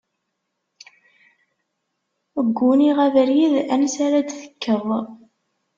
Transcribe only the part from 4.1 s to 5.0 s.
d-tekkeḍ.